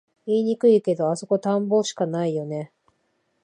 [0.25, 2.71] 言いにくいけど、あそこ田んぼしかないよね